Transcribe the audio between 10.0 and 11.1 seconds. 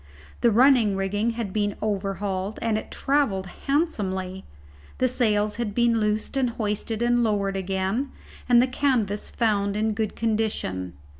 condition.